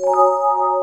[0.00, 0.77] Música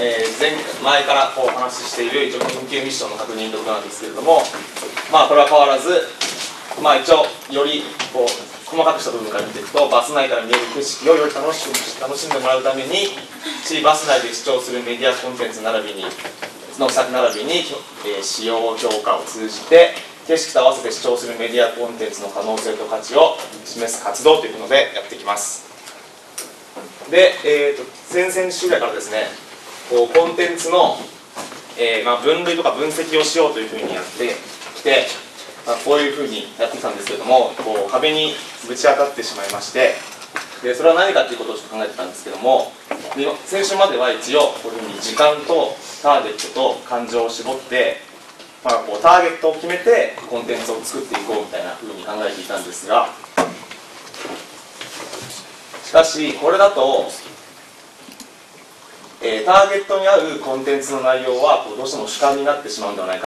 [0.00, 4.42] えー前前からこうお話ししている一応緊急ミッションの確認とかなんですけれども、
[5.10, 6.06] まあ、これは変わらず、
[6.82, 8.28] まあ、一応よりこう
[8.68, 13.16] 細かくした部分から見ていくとバス内から見える景色をより楽しく楽しんでもらうために
[13.82, 16.04] バス内で視聴するメディアコンテンツ並びに
[16.78, 17.66] の作並びに、
[18.06, 19.94] えー使用強化を通じて
[20.28, 25.66] 景色と合わせて視聴するメディアコンテンツの可能性と価値を示す活動というのでやっていきます
[27.10, 29.47] で、えー、と先々週ぐらいからですね
[29.88, 30.96] こうコンテンツの、
[31.78, 34.34] えーまあ、分類とか分析をしようというふうにやって
[34.76, 35.06] きて、
[35.66, 38.34] まあ、こういうふうにやってたんですけどもこう壁に
[38.68, 39.94] ぶち当たってしまいまして
[40.62, 42.72] でそれは何かということをちょっと考えてたんですけども
[43.16, 47.96] で先週までは一応こういうふうに時間とターゲットと感情を絞って、
[48.64, 53.08] まあ、こうターゲットを決めてコンテンツを作っていこうみたいなふうに考えていたんですが
[55.84, 57.08] しかしこれだと
[59.30, 63.28] えーターゲットに合うコンテンツの内容はこうどうしても主観になってしまうんではないか。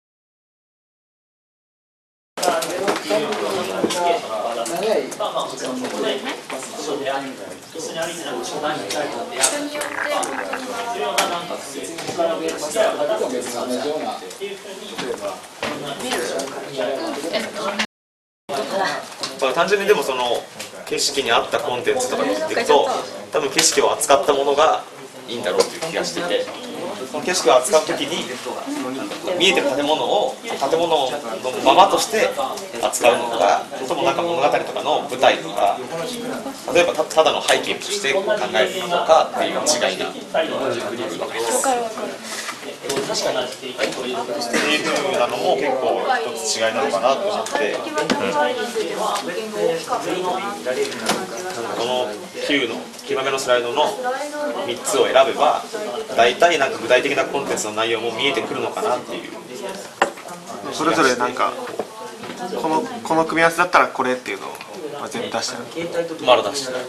[19.53, 20.23] 単純にでもその
[20.85, 22.87] 景色に合ったコンテンツとかにっていくと
[23.33, 24.83] 多分景色を扱ったものが
[25.31, 26.45] いいんだろうという気がしてて
[27.09, 28.27] その景色を扱う時に
[29.39, 31.09] 見えてる建物を建物の
[31.63, 32.29] ままとして
[32.83, 35.79] 扱うのかそれともなんか物語とかの舞台とか
[36.73, 42.50] 例えばたただの背景として考えるのかっていう違いが分かります。
[42.61, 47.85] っていうなのも結構一つ違いなのかなと思って、こ
[51.85, 52.09] の
[52.47, 52.75] 9の
[53.07, 53.83] 極めのスライドの
[54.65, 55.61] 3つを選べば
[56.17, 56.71] 大体なん。
[56.71, 59.31] か具体的なコンテンツの内容も見えてくるのかなっていう
[60.71, 61.51] それぞれなんか
[62.61, 64.51] このこの組み合わせだったらこれっていうのを
[65.09, 65.89] 全部出してる？
[66.25, 66.83] まだ出してない。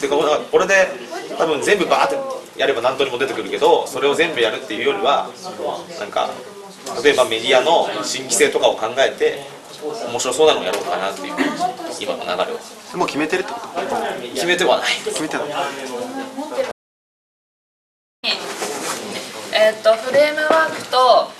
[0.00, 0.88] てかこれで
[1.36, 2.16] 多分全部バーって
[2.56, 5.28] やれば何とにも出てくるけどそれを全部やるっていうよりは
[5.98, 6.30] なんか
[7.02, 9.44] 例えばメディアの新規性とかを考えて
[10.10, 11.34] 面白そうなのをやろうかなっていう
[12.00, 12.56] 今の流れ
[12.94, 13.68] をもう決めてるってこと？
[14.34, 14.86] 決めてはない。
[15.04, 15.46] 決めてない。
[19.52, 21.30] えっとフレームワークと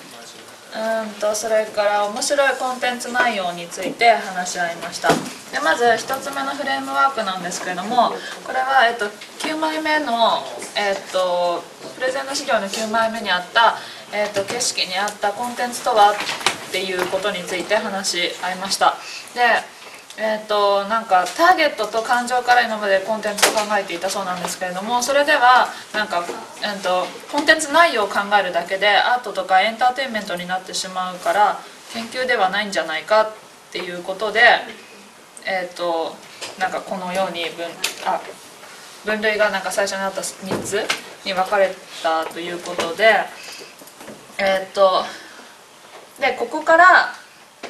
[0.73, 5.09] うーんとそれから面白いコンテンツ内容について話し合いました。
[5.09, 8.11] でまず1つ目のフレームワークなんですけれども
[8.47, 9.07] これは、えっと、
[9.51, 10.39] 9枚目の、
[10.77, 11.65] えっと、
[11.97, 13.75] プレゼンの資料の9枚目にあった、
[14.15, 18.95] えっと、景色に合ったコンテンツとはっていうことについて話し合いました。
[19.35, 19.41] で
[20.19, 26.27] えー、となんかターゲットと感情から今までコンテンツを考えていたそうなんですけれどもそれではなんか、
[26.63, 31.61] えー、とコンテンツ内容を考えるだけでアートとかエンターテインメントになってしまうから
[31.95, 33.35] 研究ではないんじゃないかっ
[33.73, 34.41] ていうことで
[35.47, 36.15] えっ、と
[36.59, 37.65] なんかこのように分
[38.05, 38.21] あ
[39.05, 40.81] 分類がなんか最初にあった3つ
[41.25, 43.05] に分かれたということで
[44.39, 45.05] えっ、と
[46.21, 47.15] でここから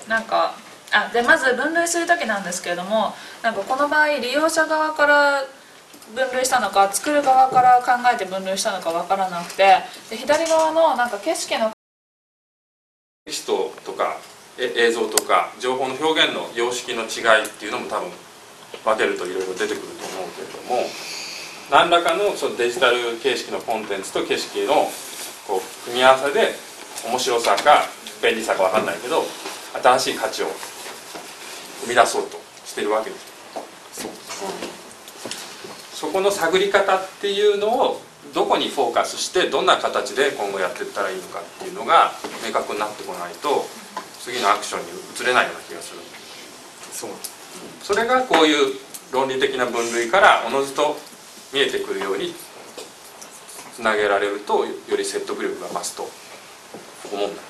[0.09, 0.55] なんか
[0.93, 5.45] あでまず分類する時なんですけれどもなんかこの場合利用者側から
[6.15, 9.79] 分類したのか作る側から考えて分類したのか分からなくて
[10.11, 11.71] で左側のなんか景色の
[13.27, 14.17] テキストとか
[14.59, 18.11] 映像とか情報の表現の様式の違いっていうのも多分
[18.85, 20.87] 分けるといろいろ出てくると思うけれども
[21.71, 24.91] 何らかのそのデジタル形式のコンテンツと景色の
[25.47, 26.55] こう組み合わせで
[27.07, 27.85] 面白さか
[28.21, 29.23] 便利さか分かんないけど
[29.81, 30.47] 新しい価値を
[31.85, 33.31] 生み出そうとしてるわけです。
[35.95, 38.01] そこの探り方っていうのを
[38.35, 42.13] どこにフォーカスしてどんな形で今後やっていったらいいのかっていうのが
[42.45, 43.67] 明確になってこないと
[44.19, 46.01] 次のアクションに移れないような気がする。
[46.91, 47.11] そう。
[47.83, 48.75] それがこういう
[49.13, 50.97] 論理的な分類からおのずと
[51.53, 52.35] 見えてくるように
[53.75, 56.09] つなげられるとより説得力が増すと
[57.13, 57.50] 思うんだ。